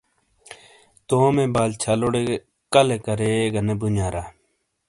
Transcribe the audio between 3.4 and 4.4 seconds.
گہ نے بُنیارا۔